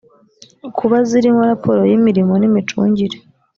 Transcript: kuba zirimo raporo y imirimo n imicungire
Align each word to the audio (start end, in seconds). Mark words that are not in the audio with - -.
kuba 0.77 0.97
zirimo 1.09 1.41
raporo 1.51 1.81
y 1.89 1.93
imirimo 1.97 2.33
n 2.41 2.43
imicungire 2.49 3.17